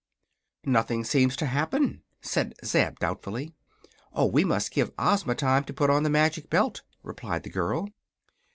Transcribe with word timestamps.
"Nothing 0.65 1.03
seems 1.03 1.35
to 1.35 1.45
happen," 1.45 2.01
said 2.23 2.55
Zeb, 2.65 2.97
doubtfully. 2.97 3.53
"Oh, 4.13 4.25
we 4.25 4.43
must 4.43 4.71
give 4.71 4.89
Ozma 4.97 5.35
time 5.35 5.63
to 5.65 5.73
put 5.73 5.91
on 5.91 6.01
the 6.01 6.09
Magic 6.09 6.49
Belt," 6.49 6.81
replied 7.03 7.43
the 7.43 7.51
girl. 7.51 7.87